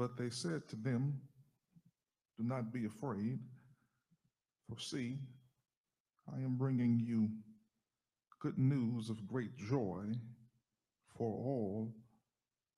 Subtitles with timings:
[0.00, 1.20] But they said to them,
[2.38, 3.38] Do not be afraid,
[4.66, 5.18] for see,
[6.34, 7.28] I am bringing you
[8.40, 10.04] good news of great joy
[11.14, 11.92] for all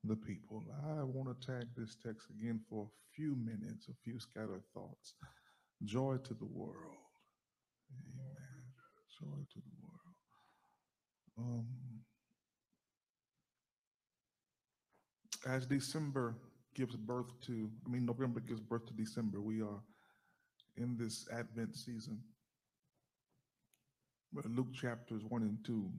[0.02, 0.64] the people.
[0.84, 5.14] I want to tag this text again for a few minutes, a few scattered thoughts.
[5.84, 6.96] Joy to the world.
[7.92, 8.64] Amen.
[9.20, 10.16] Joy to the world.
[11.38, 11.66] Um,
[15.46, 16.34] as December
[16.74, 19.80] gives birth to, I mean, November gives birth to December, we are
[20.76, 22.18] in this Advent season.
[24.32, 25.90] Where Luke chapters 1 and 2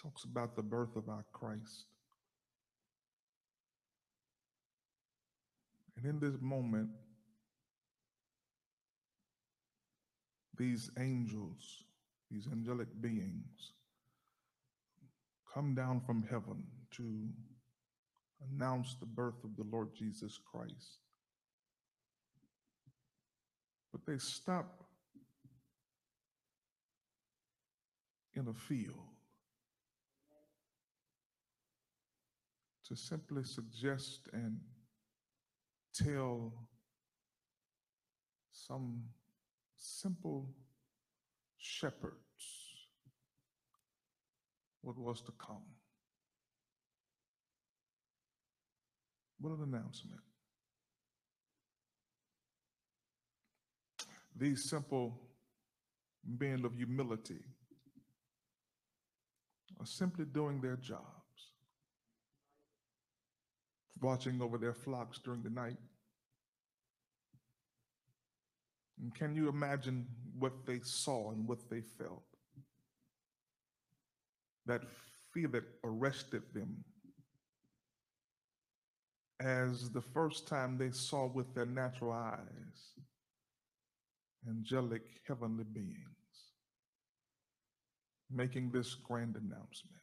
[0.00, 1.86] talks about the birth of our Christ.
[5.96, 6.90] And in this moment,
[10.58, 11.84] these angels,
[12.30, 13.72] these angelic beings,
[15.54, 16.64] come down from heaven
[16.96, 17.28] to
[18.52, 20.98] announce the birth of the Lord Jesus Christ.
[23.92, 24.84] But they stop
[28.34, 28.96] in a field
[32.88, 34.58] to simply suggest and
[35.94, 36.52] tell
[38.52, 39.02] some
[39.76, 40.48] simple
[41.56, 42.14] shepherds
[44.82, 45.62] what was to come.
[49.44, 50.22] What an announcement.
[54.34, 55.20] These simple
[56.26, 57.44] men of humility
[59.78, 61.02] are simply doing their jobs,
[64.00, 65.76] watching over their flocks during the night.
[68.98, 70.06] And can you imagine
[70.38, 72.24] what they saw and what they felt?
[74.64, 74.84] That
[75.34, 76.82] fear that arrested them
[79.44, 82.94] as the first time they saw with their natural eyes
[84.48, 85.98] angelic heavenly beings
[88.30, 90.00] making this grand announcement.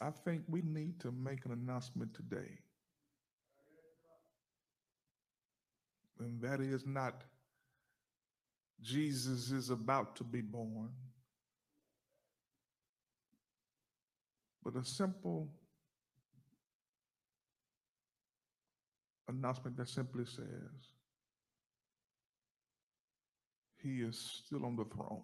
[0.00, 2.58] I think we need to make an announcement today.
[6.20, 7.24] And that is not
[8.82, 10.90] Jesus is about to be born,
[14.66, 15.48] but a simple
[19.28, 20.42] announcement that simply says,
[23.80, 25.22] He is still on the throne.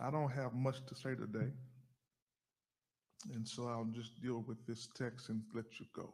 [0.00, 1.52] I don't have much to say today,
[3.32, 6.12] and so I'll just deal with this text and let you go.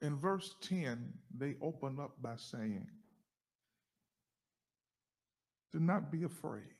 [0.00, 2.86] In verse 10, they open up by saying,
[5.72, 6.74] Do not be afraid.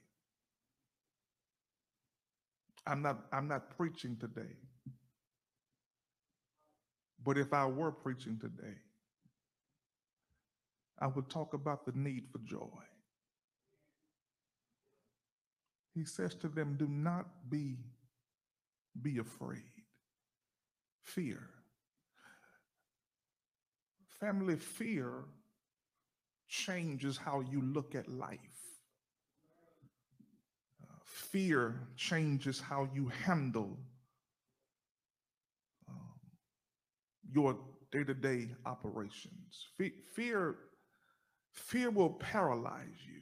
[2.87, 4.55] I'm not, I'm not preaching today.
[7.25, 8.77] But if I were preaching today,
[11.01, 12.69] I would talk about the need for joy.
[15.95, 17.77] He says to them, Do not be,
[19.03, 19.63] be afraid.
[21.03, 21.49] Fear.
[24.21, 25.25] Family fear
[26.49, 28.39] changes how you look at life.
[30.83, 33.79] Uh, fear changes how you handle
[35.89, 35.97] um,
[37.31, 37.59] your
[37.93, 39.69] day-to-day operations.
[39.77, 40.57] Fe- fear,
[41.53, 43.21] fear will paralyze you,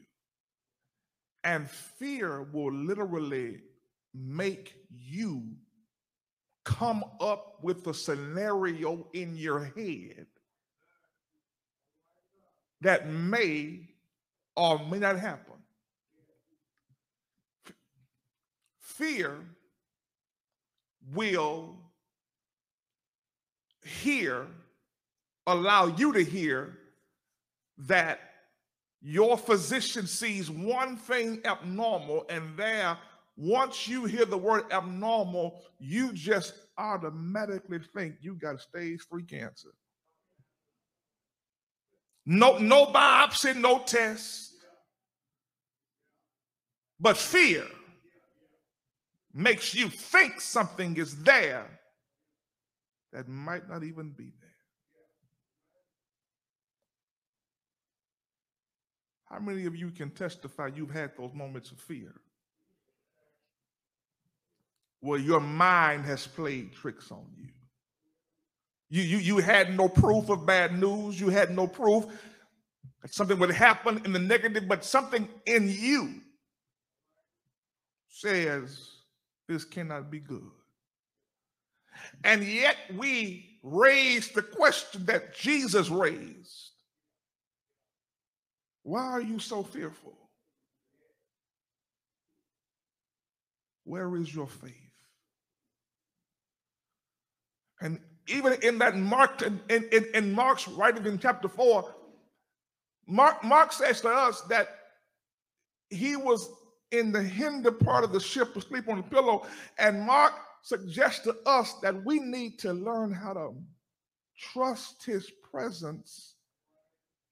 [1.45, 3.61] and fear will literally
[4.15, 5.43] make you
[6.65, 10.27] come up with a scenario in your head
[12.81, 13.81] that may
[14.55, 15.55] or may not happen.
[18.79, 19.39] Fear
[21.13, 21.77] will
[23.85, 24.47] hear,
[25.47, 26.79] allow you to hear
[27.79, 28.21] that
[29.03, 32.97] your physician sees one thing abnormal, and there,
[33.37, 39.69] once you hear the word abnormal, you just automatically think you got stage three cancer.
[42.27, 44.53] No, no biopsy, no test.
[46.99, 47.65] But fear
[49.33, 51.67] makes you think something is there
[53.13, 54.47] that might not even be there.
[59.27, 62.15] How many of you can testify you've had those moments of fear?
[65.01, 67.49] Where your mind has played tricks on you.
[68.89, 71.21] You, you, you had no proof of bad news.
[71.21, 72.07] You had no proof
[73.03, 76.21] that something would happen in the negative, but something in you
[78.09, 78.91] says
[79.49, 80.51] this cannot be good.
[82.25, 86.71] And yet we raise the question that Jesus raised.
[88.83, 90.17] Why are you so fearful?
[93.85, 94.73] Where is your faith?
[97.81, 101.95] And even in that Mark, in, in, in Mark's writing in chapter 4,
[103.07, 104.69] Mark, Mark says to us that
[105.91, 106.51] he was
[106.91, 109.47] in the hinder part of the ship asleep on the pillow.
[109.79, 110.33] And Mark
[110.63, 113.55] suggests to us that we need to learn how to
[114.37, 116.35] trust his presence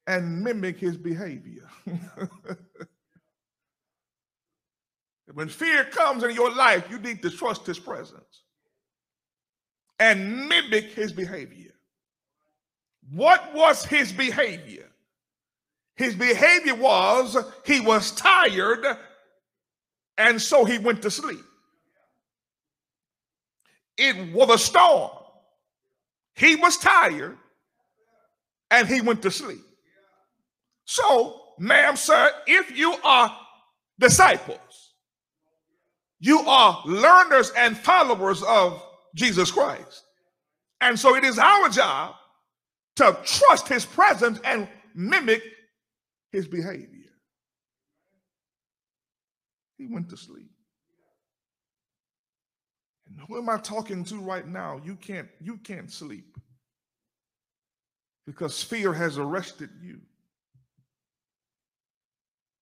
[0.06, 1.68] and mimic his behavior.
[5.32, 8.43] when fear comes in your life, you need to trust his presence
[9.98, 11.72] and mimic his behavior.
[13.12, 14.90] What was his behavior?
[15.96, 18.84] His behavior was he was tired
[20.18, 21.44] and so he went to sleep.
[23.96, 25.10] It was a storm.
[26.34, 27.38] He was tired
[28.70, 29.62] and he went to sleep.
[30.84, 33.36] So, ma'am, sir, if you are
[33.98, 34.94] disciples,
[36.18, 38.82] you are learners and followers of
[39.14, 40.04] Jesus Christ.
[40.80, 42.14] And so it is our job
[42.96, 45.42] to trust his presence and mimic
[46.30, 47.10] his behavior.
[49.78, 50.50] He went to sleep.
[53.08, 54.80] And who am I talking to right now?
[54.84, 56.36] You can't you can't sleep
[58.26, 60.00] because fear has arrested you.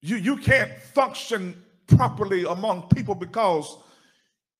[0.00, 3.78] You you can't function properly among people because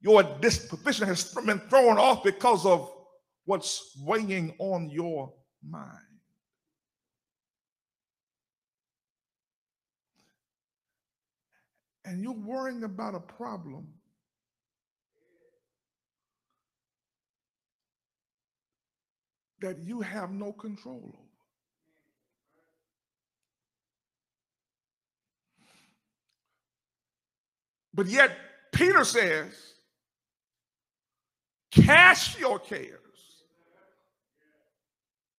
[0.02, 2.93] your disposition has been thrown off because of
[3.44, 5.32] what's weighing on your
[5.66, 5.99] mind.
[12.04, 13.87] And you're worrying about a problem
[19.60, 21.19] that you have no control over.
[27.94, 28.37] But yet,
[28.72, 29.71] Peter says,
[31.72, 32.98] Cast your cares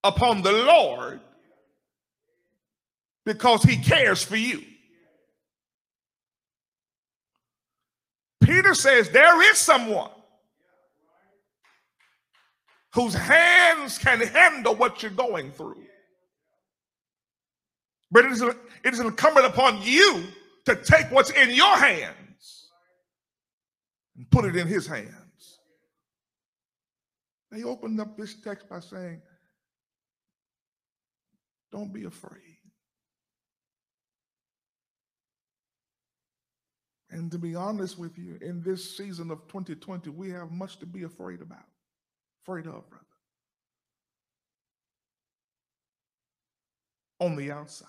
[0.04, 1.20] upon the Lord
[3.26, 4.64] because he cares for you.
[8.42, 10.10] Peter says there is someone
[12.94, 15.84] whose hands can handle what you're going through.
[18.12, 20.24] But it is, it is incumbent upon you
[20.66, 22.68] to take what's in your hands
[24.16, 25.10] and put it in his hands.
[27.54, 29.22] They opened up this text by saying,
[31.72, 32.58] Don't be afraid.
[37.12, 40.88] And to be honest with you, in this season of 2020, we have much to
[40.88, 41.60] be afraid about,
[42.42, 43.06] afraid of, brother.
[47.20, 47.88] On the outside.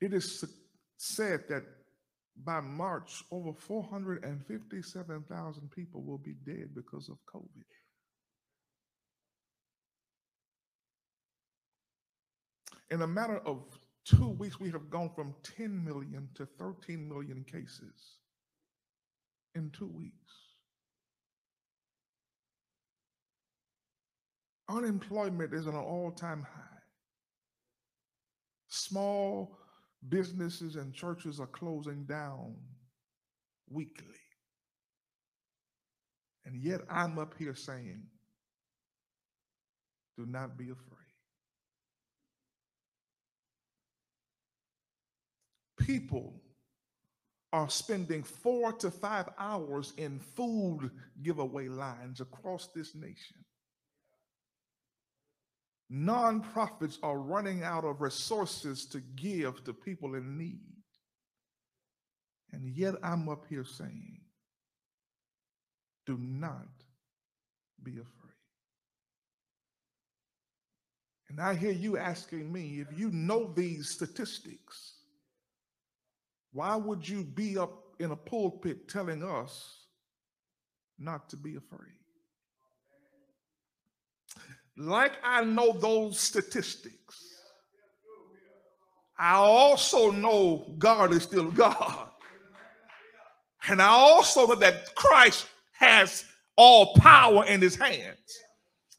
[0.00, 0.42] It is
[0.96, 1.64] said that
[2.44, 7.46] by March, over 457,000 people will be dead because of COVID.
[12.90, 13.62] In a matter of
[14.04, 18.18] two weeks, we have gone from 10 million to 13 million cases
[19.54, 20.12] in two weeks.
[24.68, 26.60] Unemployment is at an all time high.
[28.68, 29.58] Small
[30.08, 32.54] businesses and churches are closing down
[33.70, 34.06] weekly.
[36.44, 38.02] And yet I'm up here saying,
[40.16, 40.78] do not be afraid.
[45.78, 46.40] People
[47.52, 50.90] are spending four to five hours in food
[51.22, 53.44] giveaway lines across this nation.
[55.92, 60.60] Nonprofits are running out of resources to give to people in need.
[62.52, 64.20] And yet I'm up here saying,
[66.06, 66.68] do not
[67.82, 68.08] be afraid.
[71.28, 74.94] And I hear you asking me if you know these statistics,
[76.52, 79.86] why would you be up in a pulpit telling us
[80.98, 82.01] not to be afraid?
[84.76, 87.22] Like I know those statistics,
[89.18, 92.08] I also know God is still God.
[93.68, 96.24] And I also know that Christ has
[96.56, 98.18] all power in his hands.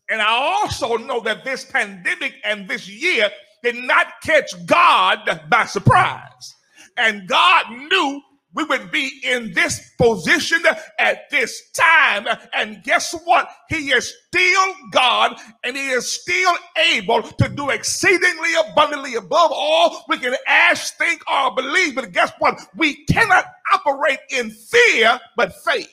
[0.10, 3.30] And I also know that this pandemic and this year
[3.63, 6.56] did not catch God by surprise.
[6.98, 8.22] And God knew
[8.56, 10.62] we would be in this position
[11.00, 12.28] at this time.
[12.54, 13.50] And guess what?
[13.70, 16.54] He is still God and he is still
[16.94, 21.96] able to do exceedingly abundantly above all we can ask, think, or believe.
[21.96, 22.60] But guess what?
[22.76, 25.90] We cannot operate in fear, but faith.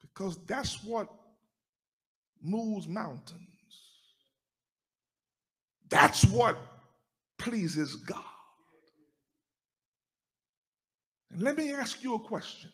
[0.00, 1.08] Because that's what
[2.40, 3.40] moves mountains.
[5.88, 6.56] That's what
[7.38, 8.22] pleases God.
[11.34, 12.70] And let me ask you a question.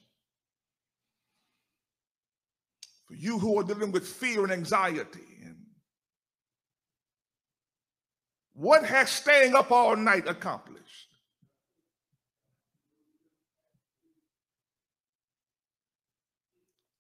[3.08, 5.56] For you who are dealing with fear and anxiety, and
[8.52, 10.78] what has staying up all night accomplished?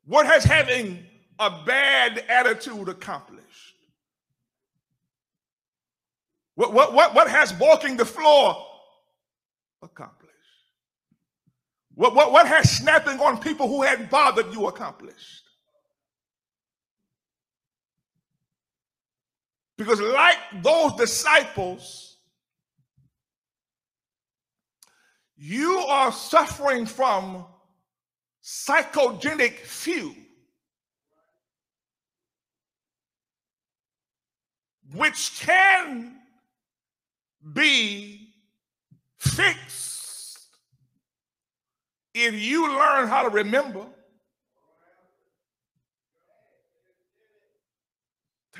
[0.06, 1.04] What has having
[1.38, 3.76] a bad attitude accomplished?
[6.54, 8.66] What, what, what, what has walking the floor
[9.82, 10.19] accomplished?
[12.00, 15.42] What, what, what has snapping on people who hadn't bothered you accomplished?
[19.76, 22.16] Because, like those disciples,
[25.36, 27.44] you are suffering from
[28.42, 30.16] psychogenic fugue,
[34.94, 36.16] which can
[37.52, 38.32] be
[39.18, 39.89] fixed
[42.14, 43.86] if you learn how to remember,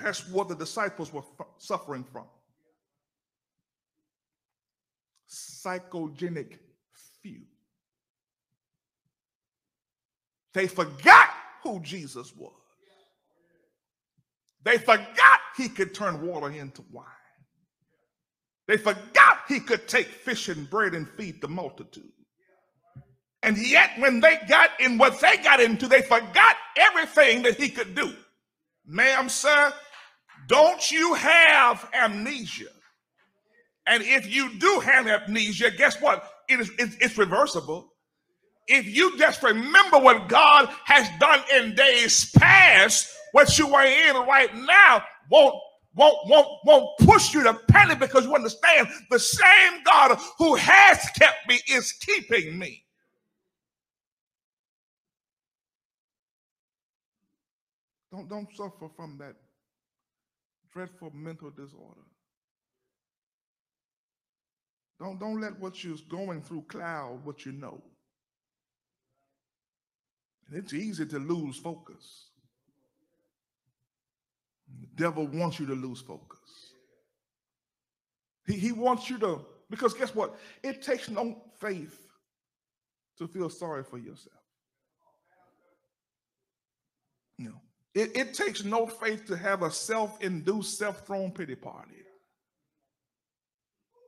[0.01, 1.23] that's what the disciples were
[1.59, 2.25] suffering from.
[5.29, 6.59] Psychogenic
[7.23, 7.43] fugue.
[10.53, 11.29] They forgot
[11.63, 12.53] who Jesus was.
[14.63, 17.07] They forgot he could turn water into wine.
[18.67, 22.13] They forgot he could take fish and bread and feed the multitude.
[23.43, 27.71] And yet, when they got in what they got into, they forgot everything that he
[27.71, 28.15] could do.
[28.87, 29.73] Ma'am, sir,
[30.47, 32.69] don't you have amnesia?
[33.87, 36.29] And if you do have amnesia, guess what?
[36.49, 37.93] It is it's, it's reversible.
[38.69, 44.17] If you just remember what God has done in days past, what you are in
[44.27, 45.55] right now won't
[45.95, 50.99] won't won't won't push you to panic because you understand the same God who has
[51.19, 52.85] kept me is keeping me.
[58.11, 59.35] Don't, don't suffer from that
[60.73, 62.01] dreadful mental disorder.
[64.99, 67.81] Don't, don't let what you're going through cloud what you know.
[70.49, 72.27] And it's easy to lose focus.
[74.81, 76.39] The devil wants you to lose focus.
[78.47, 80.39] He, he wants you to, because guess what?
[80.63, 82.07] It takes no faith
[83.19, 84.37] to feel sorry for yourself.
[87.39, 87.61] You know,
[87.95, 91.97] it, it takes no faith to have a self-induced, self-thrown pity party.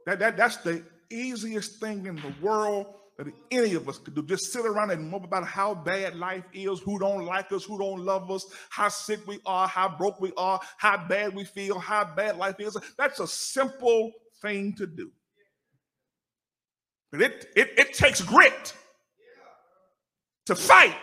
[0.07, 2.87] That, that, that's the easiest thing in the world
[3.19, 4.23] that any of us could do.
[4.23, 7.79] Just sit around and mope about how bad life is, who don't like us, who
[7.79, 11.79] don't love us, how sick we are, how broke we are, how bad we feel,
[11.79, 12.77] how bad life is.
[12.97, 15.11] That's a simple thing to do.
[17.11, 18.75] But it, it, it takes grit
[20.47, 20.97] to fight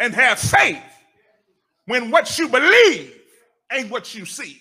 [0.00, 0.82] and have faith
[1.86, 3.14] when what you believe
[3.72, 4.60] ain't what you see.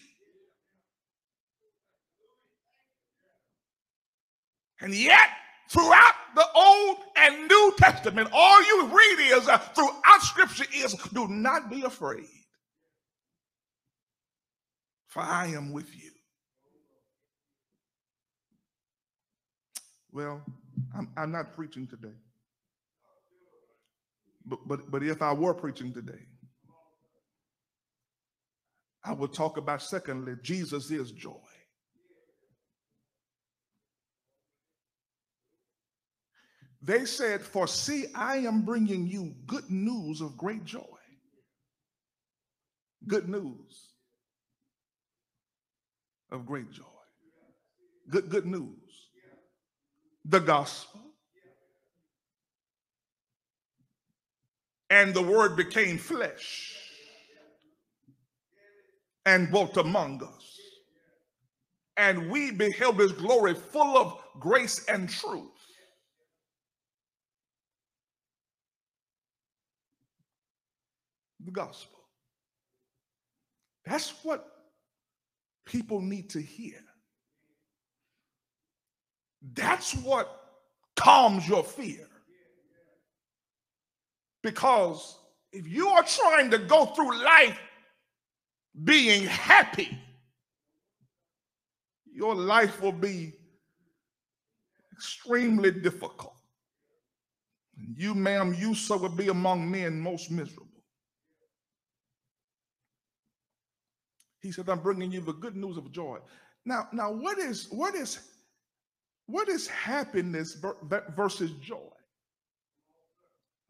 [4.82, 5.30] And yet,
[5.70, 11.28] throughout the Old and New Testament, all you read is uh, throughout Scripture is do
[11.30, 12.28] not be afraid,
[15.08, 16.12] for I am with you.
[20.12, 20.44] Well,
[20.96, 22.16] I'm, I'm not preaching today.
[24.46, 26.20] But, but, but if I were preaching today,
[29.06, 31.32] I will talk about secondly, Jesus is joy.
[36.82, 40.82] They said, For see, I am bringing you good news of great joy.
[43.08, 43.90] Good news
[46.32, 46.84] of great joy.
[48.10, 49.10] Good, good news.
[50.26, 51.02] The gospel.
[54.90, 56.83] And the word became flesh
[59.26, 60.60] and dwelt among us.
[61.98, 65.44] and we beheld his glory full of grace and truth.
[71.46, 72.00] The gospel.
[73.86, 74.48] That's what
[75.66, 76.80] people need to hear.
[79.54, 80.42] That's what
[80.96, 82.08] calms your fear.
[84.42, 85.18] Because
[85.52, 87.60] if you are trying to go through life
[88.82, 89.98] being happy,
[92.12, 93.34] your life will be
[94.92, 96.36] extremely difficult.
[97.96, 100.68] You, ma'am, you so will be among men most miserable.
[104.42, 106.20] He said, I'm bringing you the good news of joy.
[106.66, 108.20] Now, now what is what is
[109.26, 110.58] what is happiness
[111.16, 111.78] versus joy?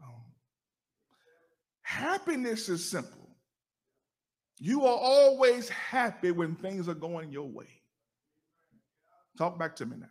[0.03, 0.24] Um,
[1.83, 3.23] happiness is simple.
[4.60, 7.67] You are always happy when things are going your way.
[9.38, 10.07] Talk back to me now.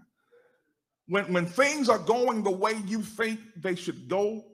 [1.07, 4.45] When, when things are going the way you think they should go,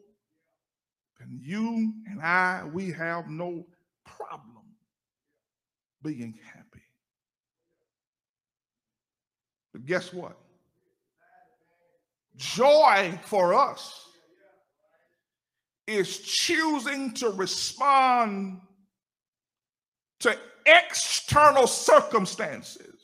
[1.18, 3.66] then you and I, we have no
[4.04, 4.64] problem
[6.02, 6.82] being happy.
[9.72, 10.38] But guess what?
[12.36, 14.06] Joy for us
[15.86, 18.60] is choosing to respond
[20.20, 22.94] to external circumstances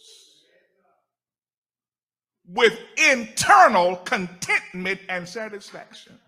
[2.47, 2.79] with
[3.11, 6.19] internal contentment and satisfaction.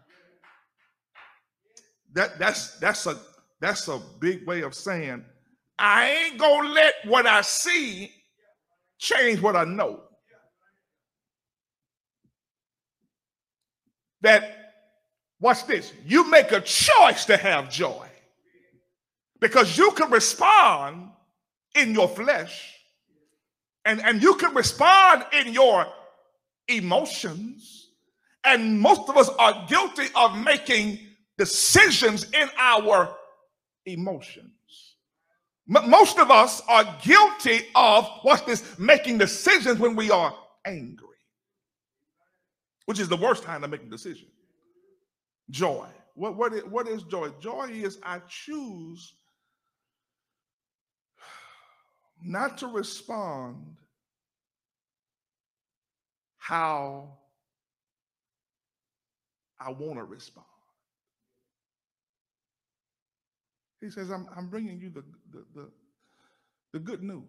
[2.15, 3.19] That, that's, that's, a,
[3.61, 5.25] that's a big way of saying
[5.79, 8.11] I ain't gonna let what I see
[8.99, 10.01] change what I know.
[14.23, 14.73] That,
[15.39, 18.09] watch this, you make a choice to have joy
[19.41, 21.11] because you can respond
[21.75, 22.75] in your flesh
[23.85, 25.87] and, and you can respond in your
[26.69, 27.91] emotions.
[28.45, 30.99] And most of us are guilty of making
[31.39, 33.15] decisions in our
[33.87, 34.53] emotions.
[35.67, 40.33] Most of us are guilty of what's this making decisions when we are
[40.65, 41.07] angry,
[42.85, 44.29] which is the worst time to make a decision.
[45.51, 45.87] Joy.
[46.15, 47.31] What, what, is, what is joy?
[47.41, 49.15] Joy is I choose
[52.23, 53.77] not to respond
[56.39, 57.19] how
[59.61, 60.47] I want to respond.
[63.81, 65.69] He says, I'm, I'm bringing you the, the, the,
[66.73, 67.23] the good news.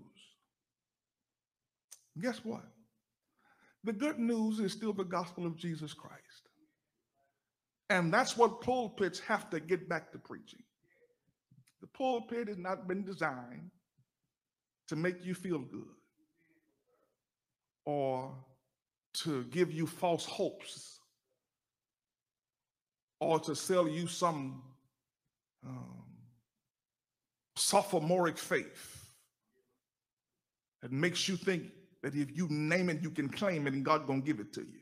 [2.21, 2.63] Guess what?
[3.84, 6.50] The good news is still the gospel of Jesus Christ.
[7.89, 10.63] And that's what pulpits have to get back to preaching.
[11.82, 13.71] The pulpit has not been designed
[14.88, 15.95] to make you feel good
[17.86, 18.34] or
[19.13, 21.00] to give you false hopes
[23.19, 24.62] or to sell you some
[25.65, 26.04] um,
[27.56, 29.06] sophomoric faith
[30.82, 31.63] that makes you think
[32.04, 34.62] that if you name it, you can claim it and God gonna give it to
[34.62, 34.80] you.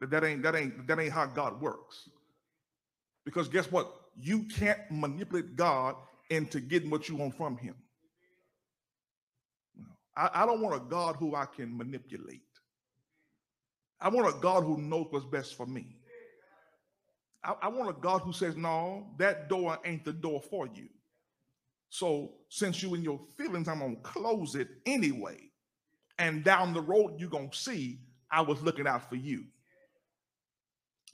[0.00, 2.08] But that ain't that ain't that ain't how God works.
[3.24, 3.92] Because guess what?
[4.20, 5.96] You can't manipulate God
[6.30, 7.74] into getting what you want from him.
[10.16, 12.42] I, I don't want a God who I can manipulate.
[14.00, 15.96] I want a God who knows what's best for me.
[17.44, 20.88] I, I want a God who says, no, that door ain't the door for you.
[21.88, 25.38] So since you in your feelings, I'm gonna close it anyway.
[26.18, 29.44] And down the road, you're gonna see I was looking out for you.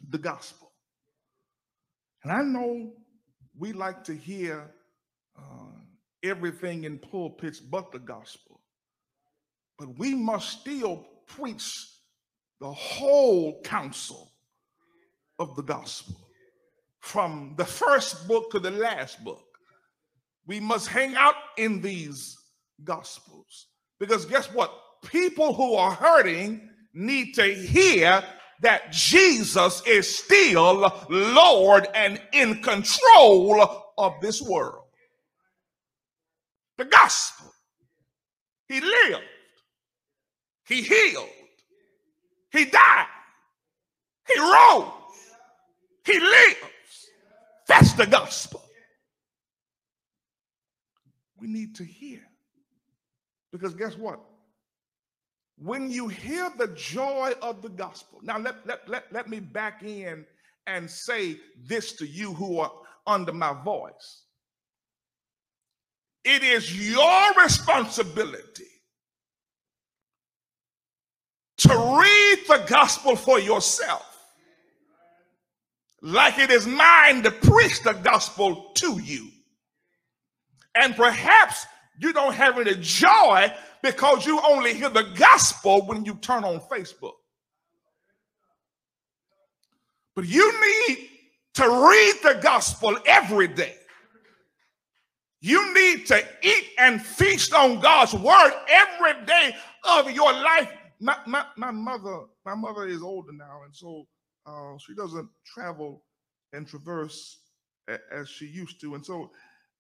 [0.09, 0.71] The gospel.
[2.23, 2.93] And I know
[3.59, 4.71] we like to hear
[5.37, 5.73] uh,
[6.23, 8.48] everything in pulpits but the gospel.
[9.79, 11.87] But we must still preach
[12.61, 14.33] the whole counsel
[15.39, 16.17] of the gospel
[17.01, 19.45] from the first book to the last book.
[20.47, 22.37] We must hang out in these
[22.83, 23.67] gospels
[24.01, 24.73] because guess what?
[25.05, 28.25] People who are hurting need to hear
[28.61, 34.85] that Jesus is still Lord and in control of this world.
[36.77, 37.53] The gospel.
[38.69, 39.25] He lived.
[40.69, 41.31] He healed.
[42.53, 43.07] He died.
[44.27, 44.93] He rose.
[46.05, 47.09] He lives.
[47.67, 48.63] That's the gospel.
[51.39, 52.21] We need to hear.
[53.51, 54.21] Because guess what?
[55.57, 59.83] When you hear the joy of the gospel, now let, let, let, let me back
[59.83, 60.27] in
[60.67, 62.71] and say this to you who are
[63.07, 64.25] under my voice.
[66.25, 68.78] It is your responsibility
[71.59, 74.05] to read the gospel for yourself
[76.01, 79.29] like it is mine to preach the gospel to you.
[80.75, 81.67] And perhaps
[81.99, 86.61] you don't have any joy because you only hear the gospel when you turn on
[86.61, 87.15] Facebook.
[90.15, 90.53] But you
[90.89, 91.09] need
[91.55, 93.75] to read the gospel every day.
[95.41, 100.73] You need to eat and feast on God's word every day of your life.
[101.01, 104.07] My, my, my mother, my mother is older now, and so
[104.47, 106.03] uh, she doesn't travel
[106.53, 107.39] and traverse
[107.89, 108.95] a, as she used to.
[108.95, 109.31] And so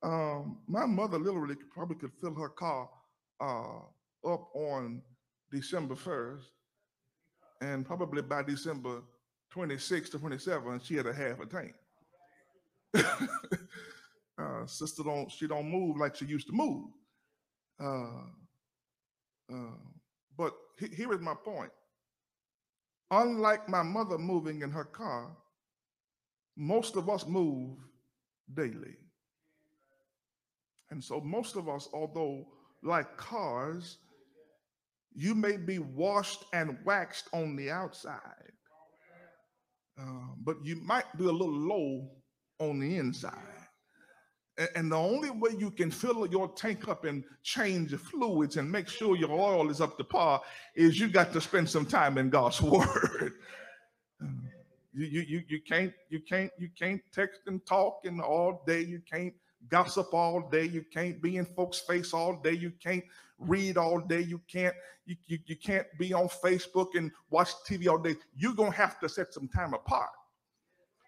[0.02, 2.88] um, my mother literally probably could fill her car
[3.40, 3.78] uh,
[4.30, 5.02] up on
[5.50, 6.44] December 1st.
[7.60, 9.02] And probably by December
[9.50, 11.74] 26 to 27, she had a half a tank.
[14.38, 16.86] uh, sister don't she don't move like she used to move.
[17.80, 18.22] Uh,
[19.52, 19.97] uh,
[20.38, 21.72] but he, here is my point.
[23.10, 25.36] Unlike my mother moving in her car,
[26.56, 27.76] most of us move
[28.54, 28.96] daily.
[30.90, 32.46] And so, most of us, although
[32.82, 33.98] like cars,
[35.14, 38.52] you may be washed and waxed on the outside,
[40.00, 42.08] uh, but you might be a little low
[42.60, 43.57] on the inside.
[44.74, 48.70] And the only way you can fill your tank up and change the fluids and
[48.70, 50.42] make sure your oil is up to par
[50.74, 53.34] is you got to spend some time in God's word.
[54.92, 58.80] You, you, you, you can't you can't you can't text and talk and all day.
[58.80, 59.32] You can't
[59.68, 60.64] gossip all day.
[60.64, 62.52] You can't be in folks' face all day.
[62.54, 63.04] You can't
[63.38, 64.22] read all day.
[64.22, 64.74] You can't
[65.06, 68.16] you, you, you can't be on Facebook and watch TV all day.
[68.36, 70.10] You're gonna have to set some time apart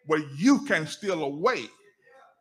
[0.06, 1.66] where you can steal away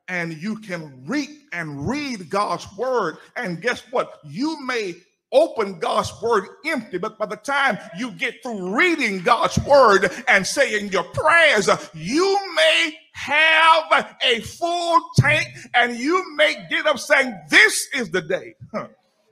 [0.10, 3.18] and you can read and read God's word.
[3.38, 4.20] And guess what?
[4.26, 4.96] You may
[5.32, 10.46] open God's word empty, but by the time you get through reading God's word and
[10.46, 17.38] saying your prayers, you may have a full tank and you may get up saying,
[17.50, 18.56] This is the day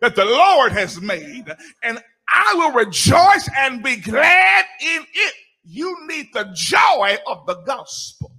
[0.01, 1.45] that the Lord has made,
[1.81, 5.33] and I will rejoice and be glad in it.
[5.63, 8.36] You need the joy of the gospel.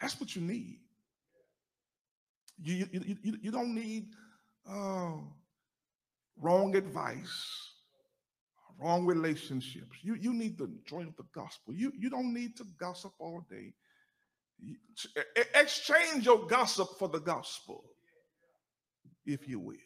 [0.00, 0.78] That's what you need.
[2.62, 4.08] You, you, you, you don't need
[4.68, 5.24] oh,
[6.38, 7.70] wrong advice,
[8.78, 9.98] wrong relationships.
[10.02, 11.74] You, you need the joy of the gospel.
[11.74, 13.72] You, you don't need to gossip all day.
[15.54, 17.84] exchange your gossip for the gospel,
[19.26, 19.76] if you will.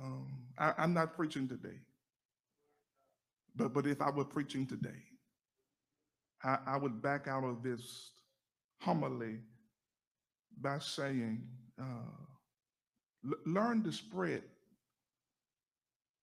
[0.00, 1.80] Um, I, I'm not preaching today,
[3.56, 5.02] but, but if I were preaching today,
[6.42, 8.12] I, I would back out of this
[8.80, 9.38] homily
[10.60, 11.42] by saying,
[11.80, 14.42] uh, learn to spread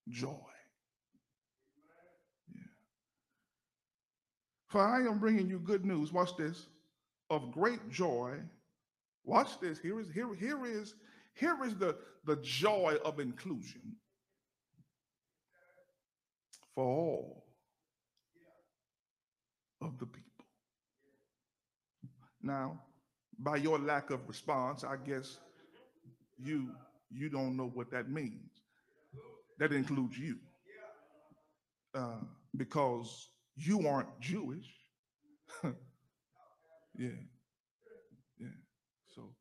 [0.10, 0.34] joy.
[4.68, 6.12] For I am bringing you good news.
[6.12, 6.68] Watch this
[7.30, 8.34] of great joy.
[9.24, 9.80] Watch this.
[9.80, 10.96] Here is here here is
[11.34, 13.96] here is the the joy of inclusion
[16.76, 17.46] for all
[19.82, 20.27] of the people.
[22.48, 22.80] Now,
[23.38, 25.38] by your lack of response, I guess
[26.42, 26.72] you
[27.12, 28.52] you don't know what that means.
[29.60, 30.38] That includes you.
[31.94, 32.22] Uh,
[32.56, 34.68] because you aren't Jewish.
[35.64, 37.20] yeah.
[38.40, 38.48] Yeah.
[39.14, 39.34] So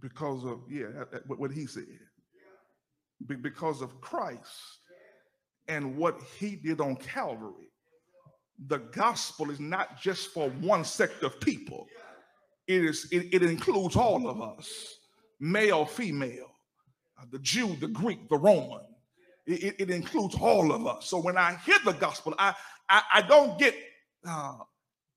[0.00, 1.98] because of yeah, what he said.
[3.42, 4.78] because of Christ
[5.66, 7.72] and what he did on Calvary
[8.66, 11.86] the gospel is not just for one sect of people.
[12.66, 14.98] It is it, it includes all of us,
[15.38, 16.50] male, female,
[17.20, 18.80] uh, the Jew, the Greek, the Roman.
[19.46, 21.06] It, it, includes all of us.
[21.06, 22.54] So when I hear the gospel, I
[22.88, 23.76] I, I don't get
[24.28, 24.56] uh,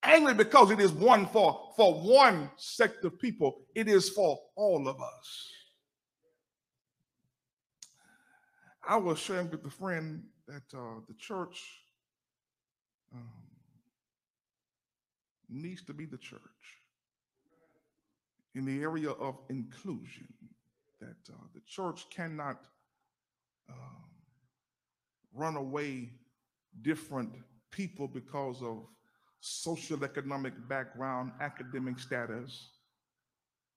[0.04, 3.62] angry because it is one for for one sect of people.
[3.74, 5.52] It is for all of us.
[8.88, 11.64] I was sharing with a friend that uh, the church
[13.14, 13.30] um,
[15.50, 16.40] needs to be the church
[18.56, 20.28] in the area of inclusion,
[21.00, 22.66] that uh, the church cannot
[23.70, 23.74] uh,
[25.34, 26.10] run away
[26.82, 27.32] different
[27.72, 28.86] people because of
[29.40, 32.72] social economic background, academic status,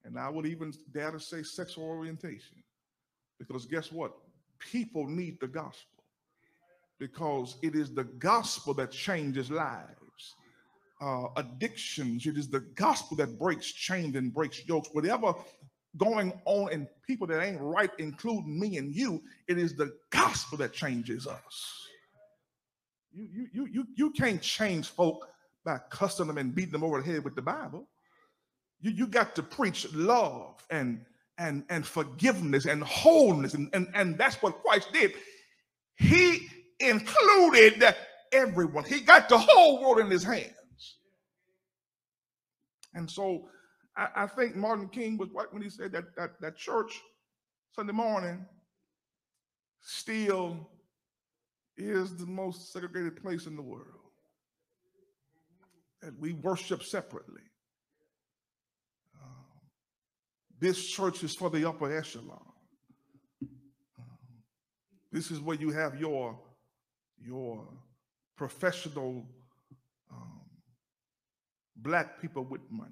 [0.05, 2.63] and I would even dare to say sexual orientation.
[3.39, 4.13] Because guess what?
[4.59, 5.92] People need the gospel
[7.03, 10.37] because it is the gospel that changes lives.
[11.01, 14.89] Uh, addictions, it is the gospel that breaks chains and breaks yokes.
[14.93, 15.35] Whatever
[15.97, 19.21] going on in people that ain't right, including me and you.
[19.49, 21.89] It is the gospel that changes us.
[23.13, 25.27] You, you, you, you, you can't change folk
[25.65, 27.89] by cussing them and beating them over the head with the Bible.
[28.81, 31.05] You, you got to preach love and
[31.37, 35.15] and and forgiveness and wholeness and, and and that's what christ did
[35.97, 36.47] he
[36.89, 37.95] included
[38.33, 38.85] everyone.
[38.85, 40.53] He got the whole world in his hands.
[42.95, 43.49] And so
[43.97, 46.99] i, I think martin king was right when he said that, that that church
[47.75, 48.47] sunday morning
[49.83, 50.71] still
[51.77, 53.87] is the most segregated place in the world.
[56.01, 57.43] That we worship separately.
[59.23, 59.45] Um,
[60.59, 62.45] this church is for the upper echelon.
[63.43, 64.09] Um,
[65.13, 66.39] this is where you have your,
[67.25, 67.67] your
[68.37, 69.25] professional
[70.11, 70.41] um,
[71.77, 72.91] black people with money.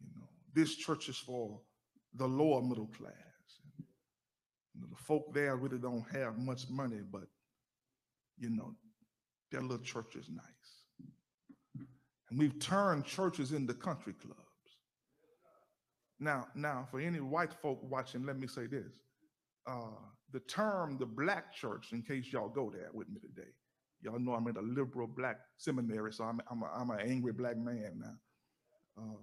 [0.00, 1.60] You know, this church is for
[2.14, 3.12] the lower middle class.
[4.74, 7.24] You know, the folk there really don't have much money, but
[8.38, 8.74] you know,
[9.50, 10.44] their little church is nice.
[12.30, 14.40] And we've turned churches into country clubs.
[16.18, 18.92] Now, now, for any white folk watching, let me say this.
[19.66, 19.90] Uh,
[20.32, 23.50] the term the black church, in case y'all go there with me today,
[24.02, 27.32] y'all know I'm in a liberal black seminary, so I'm, I'm, a, I'm an angry
[27.32, 28.14] black man now.
[28.98, 29.18] Um,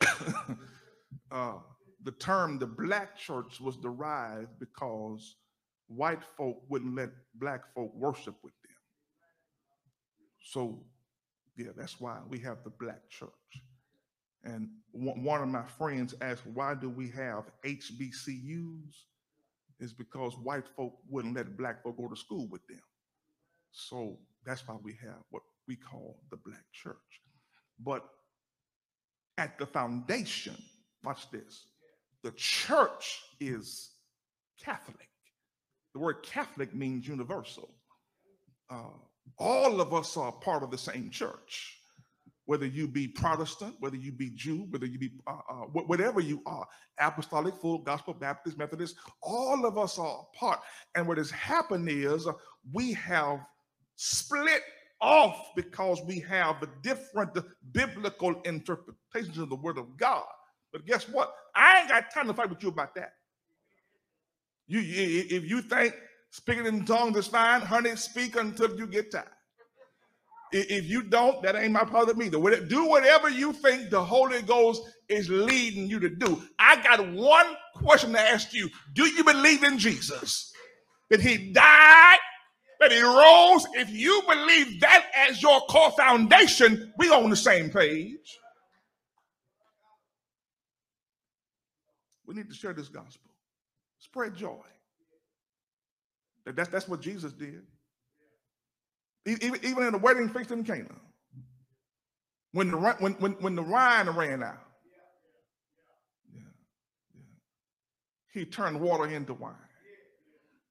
[1.30, 1.58] uh,
[2.04, 5.36] the term the black church was derived because
[5.88, 8.72] white folk wouldn't let black folk worship with them.
[10.42, 10.84] So,
[11.56, 13.30] yeah, that's why we have the black church.
[14.44, 18.94] And one of my friends asked, why do we have HBCUs?
[19.82, 22.78] Is because white folk wouldn't let black folk go to school with them.
[23.72, 24.16] So
[24.46, 26.94] that's why we have what we call the black church.
[27.80, 28.08] But
[29.38, 30.54] at the foundation,
[31.02, 31.66] watch this,
[32.22, 33.90] the church is
[34.62, 35.08] Catholic.
[35.94, 37.74] The word Catholic means universal.
[38.70, 38.94] Uh,
[39.36, 41.81] all of us are part of the same church
[42.46, 46.42] whether you be Protestant, whether you be Jew, whether you be uh, uh, whatever you
[46.46, 46.66] are,
[46.98, 50.60] Apostolic, Full Gospel, Baptist, Methodist, all of us are part.
[50.94, 52.26] And what has happened is
[52.72, 53.40] we have
[53.96, 54.62] split
[55.00, 57.36] off because we have a different
[57.72, 60.24] biblical interpretations of the Word of God.
[60.72, 61.34] But guess what?
[61.54, 63.12] I ain't got time to fight with you about that.
[64.66, 65.94] You, if you think
[66.30, 69.26] speaking in tongues is fine, honey, speak until you get tired.
[70.52, 72.60] If you don't, that ain't my problem either.
[72.66, 76.42] Do whatever you think the Holy Ghost is leading you to do.
[76.58, 78.68] I got one question to ask you.
[78.92, 80.52] Do you believe in Jesus?
[81.08, 82.18] That he died,
[82.80, 83.66] that he rose?
[83.74, 88.38] If you believe that as your core foundation, we on the same page.
[92.26, 93.30] We need to share this gospel.
[93.98, 94.64] Spread joy.
[96.44, 97.62] That's, that's what Jesus did.
[99.26, 100.88] Even, in the wedding feast in Cana,
[102.52, 104.58] when the when when when the wine ran out,
[106.34, 106.40] yeah,
[107.14, 107.20] yeah.
[108.32, 109.54] he turned water into wine.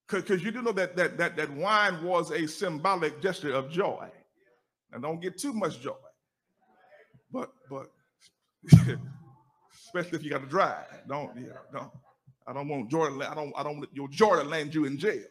[0.10, 4.10] Because you do know that that that that wine was a symbolic gesture of joy.
[4.92, 5.96] And don't get too much joy.
[7.32, 7.90] But but
[9.74, 10.86] especially if you got to drive.
[11.08, 11.92] Don't yeah, don't.
[12.48, 13.08] I don't want joy.
[13.22, 15.24] I don't I don't want your joy to land you in jail.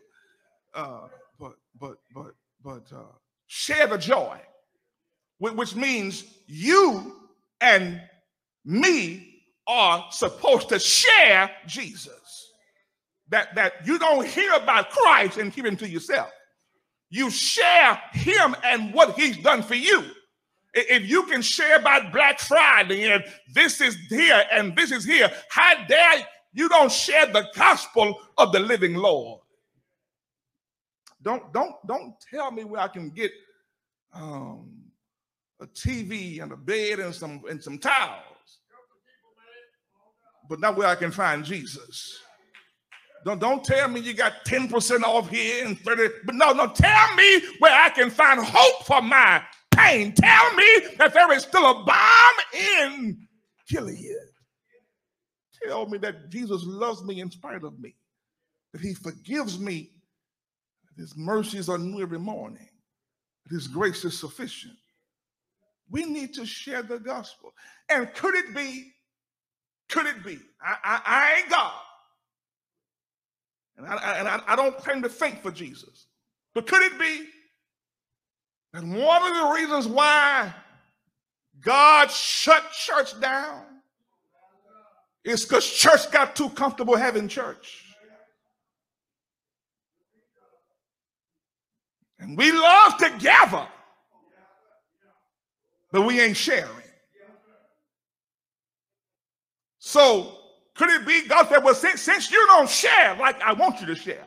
[0.75, 3.03] Uh, but but but but uh,
[3.47, 4.39] share the joy,
[5.39, 7.17] which means you
[7.61, 8.01] and
[8.65, 12.15] me are supposed to share Jesus.
[13.29, 16.31] That, that you don't hear about Christ and keep him to yourself.
[17.11, 20.05] You share him and what he's done for you.
[20.75, 25.31] If you can share about Black Friday and this is here and this is here,
[25.49, 29.41] how dare you don't share the gospel of the living Lord?
[31.23, 33.31] Don't don't don't tell me where I can get
[34.13, 34.71] um,
[35.61, 38.59] a TV and a bed and some and some towels,
[40.49, 42.19] but not where I can find Jesus.
[43.25, 47.15] Don't, don't tell me you got 10% off here and 30, but no, no, tell
[47.17, 50.15] me where I can find hope for my pain.
[50.15, 50.65] Tell me
[50.97, 52.35] that there is still a balm
[52.89, 53.27] in
[53.69, 54.17] Gilead.
[55.63, 57.95] Tell me that Jesus loves me in spite of me,
[58.73, 59.91] that he forgives me
[60.97, 62.69] his mercies are new every morning.
[63.51, 63.73] His mm.
[63.73, 64.75] grace is sufficient.
[65.91, 67.53] We need to share the gospel.
[67.89, 68.93] And could it be,
[69.89, 71.73] could it be, I, I, I ain't God.
[73.77, 76.07] And, I, and I, I don't claim to think for Jesus.
[76.55, 77.27] But could it be
[78.73, 80.55] that one of the reasons why
[81.61, 83.65] God shut church down
[85.25, 87.85] is because church got too comfortable having church.
[92.21, 93.67] And we love together,
[95.91, 96.69] but we ain't sharing.
[99.79, 100.37] So
[100.75, 103.87] could it be God said, well, since, since you don't share like I want you
[103.87, 104.27] to share,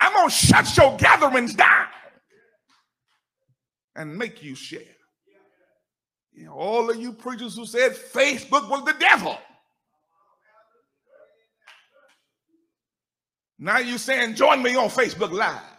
[0.00, 1.86] I'm going to shut your gatherings down
[3.94, 4.80] and make you share.
[6.32, 9.38] You know, all of you preachers who said Facebook was the devil.
[13.58, 15.73] Now you saying, join me on Facebook Live.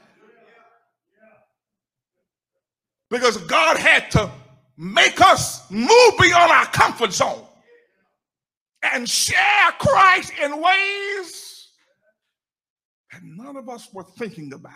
[3.10, 4.30] Because God had to
[4.78, 7.44] make us move beyond our comfort zone
[8.84, 11.70] and share Christ in ways
[13.12, 14.74] that none of us were thinking about.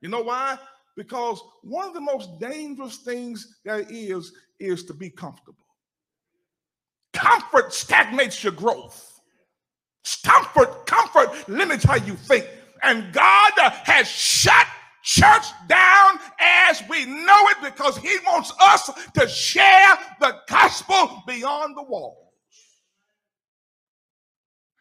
[0.00, 0.58] You know why?
[0.96, 5.56] Because one of the most dangerous things there is is to be comfortable.
[7.12, 9.20] Comfort stagnates your growth.
[10.24, 12.46] Comfort, comfort limits how you think.
[12.82, 14.66] And God has shut
[15.10, 21.76] church down as we know it because he wants us to share the gospel beyond
[21.76, 22.28] the walls.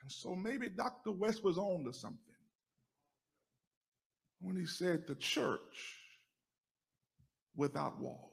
[0.04, 1.14] And so maybe Dr.
[1.14, 2.20] West was on to something
[4.40, 5.96] when he said the church
[7.56, 8.30] without walls.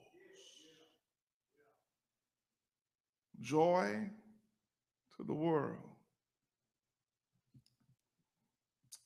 [3.41, 4.07] Joy
[5.17, 5.79] to the world.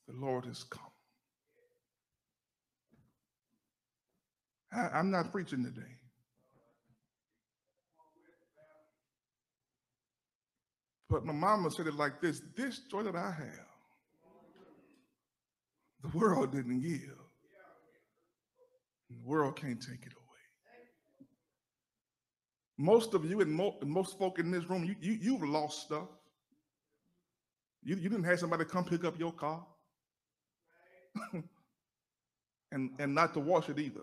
[0.10, 0.91] The Lord has come.
[4.74, 5.82] I, am not preaching today.
[11.10, 13.68] But my mama said it like this this joy that I have,
[16.02, 17.18] the world didn't give.
[19.10, 20.22] The world can't take it away.
[22.78, 26.08] Most of you and, mo- most folk in this room, you, you, you've lost stuff.
[27.84, 29.66] You, you didn't have somebody come pick up your car
[32.72, 34.02] and, and not to wash it either.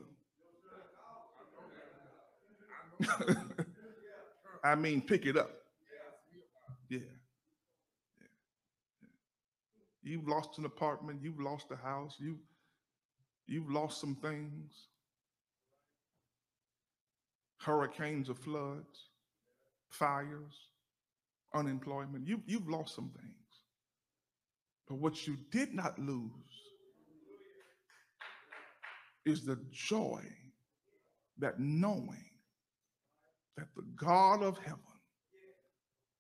[4.65, 5.51] I mean, pick it up.
[6.89, 7.01] Yeah.
[10.03, 12.39] You've lost an apartment, you've lost a house, you
[13.47, 14.73] you've lost some things.
[17.61, 19.09] Hurricanes or floods,
[19.91, 20.69] fires,
[21.55, 22.27] unemployment.
[22.27, 23.35] You, you've lost some things.
[24.89, 26.31] But what you did not lose
[29.27, 30.23] is the joy
[31.39, 32.28] that knowing
[33.59, 34.79] that the God of heaven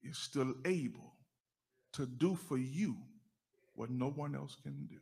[0.02, 1.14] is still able
[1.92, 2.96] to do for you
[3.76, 4.98] what no one else can do.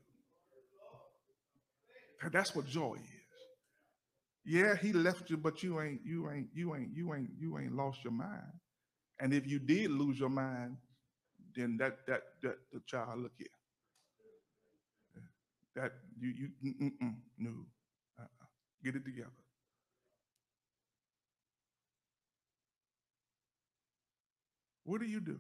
[2.30, 3.00] That's what joy is.
[4.44, 7.74] Yeah, he left you, but you ain't, you ain't, you ain't, you ain't, you ain't
[7.74, 8.52] lost your mind.
[9.18, 10.76] And if you did lose your mind,
[11.54, 13.48] then that that that the child look here.
[15.74, 17.50] That you you mm, mm, no,
[18.18, 18.46] uh-uh.
[18.84, 19.30] get it together.
[24.86, 25.38] What do you do?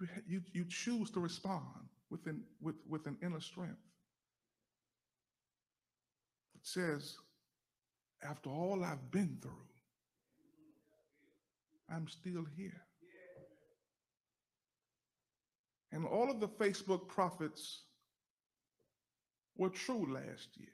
[0.00, 1.64] You, you, you choose to respond
[2.08, 3.82] with an, with, with an inner strength.
[6.54, 7.16] It says,
[8.22, 9.52] after all I've been through,
[11.90, 12.80] I'm still here.
[15.90, 17.82] And all of the Facebook prophets
[19.56, 20.68] were true last year.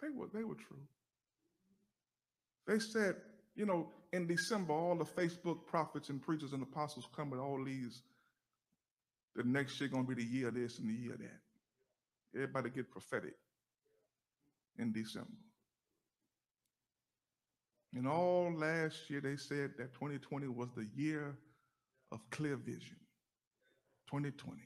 [0.00, 0.86] They were, they were true.
[2.66, 3.16] They said,
[3.56, 7.62] you know, in December, all the Facebook prophets and preachers and apostles come with all
[7.64, 8.02] these.
[9.34, 11.40] The next year gonna be the year this and the year that.
[12.36, 13.34] Everybody get prophetic
[14.78, 15.28] in December.
[17.92, 21.36] And all last year they said that 2020 was the year
[22.12, 22.96] of clear vision.
[24.10, 24.62] 2020.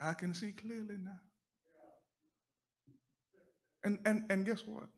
[0.00, 1.20] I can see clearly now.
[3.84, 4.88] And and and guess what?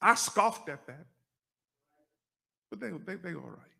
[0.00, 1.06] I scoffed at that.
[2.70, 3.76] But they, they, they all right.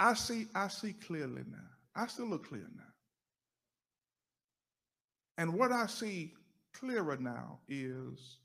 [0.00, 1.58] I see, I see clearly now.
[1.94, 2.82] I still look clear now.
[5.38, 6.34] And what I see
[6.72, 8.38] clearer now is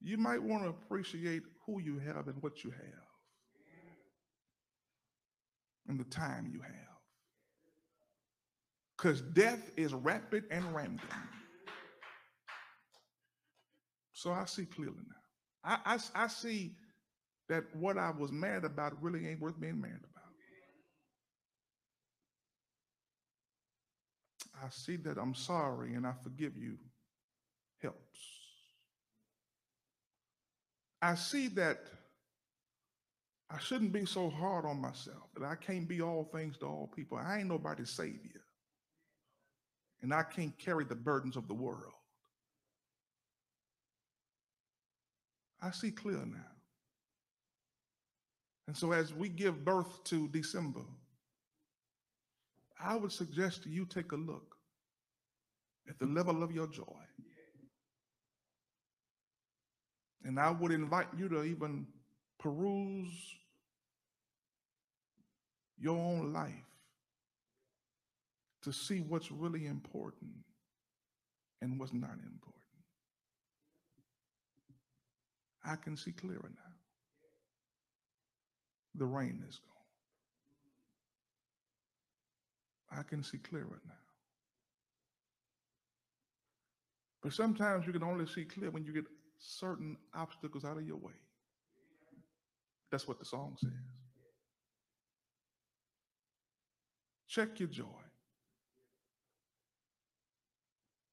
[0.00, 3.04] you might want to appreciate who you have and what you have
[5.88, 6.72] and the time you have.
[8.96, 11.00] Because death is rapid and random.
[14.12, 15.78] So I see clearly now.
[15.84, 16.72] I, I, I see
[17.48, 20.24] that what I was mad about really ain't worth being mad about.
[24.64, 26.78] I see that I'm sorry and I forgive you
[27.82, 27.98] helps.
[31.02, 31.80] I see that
[33.50, 36.90] I shouldn't be so hard on myself, that I can't be all things to all
[36.94, 37.18] people.
[37.18, 38.40] I ain't nobody's savior.
[40.02, 41.92] And I can't carry the burdens of the world.
[45.62, 46.54] I see clear now.
[48.66, 50.80] And so as we give birth to December,
[52.82, 54.56] I would suggest you take a look
[55.88, 56.84] at the level of your joy.
[60.24, 61.86] And I would invite you to even
[62.38, 63.36] peruse
[65.78, 66.52] your own life
[68.62, 70.32] to see what's really important
[71.60, 72.54] and what's not important.
[75.64, 76.63] I can see clearer now.
[78.94, 79.74] The rain is gone.
[82.98, 83.94] I can see clearer now.
[87.22, 89.06] But sometimes you can only see clear when you get
[89.38, 91.14] certain obstacles out of your way.
[92.90, 93.70] That's what the song says.
[97.26, 97.84] Check your joy.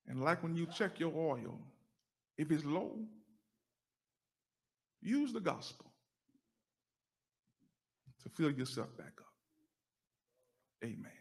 [0.07, 1.57] And like when you check your oil,
[2.37, 2.99] if it's low,
[5.01, 5.90] use the gospel
[8.23, 9.33] to fill yourself back up.
[10.83, 11.20] Amen.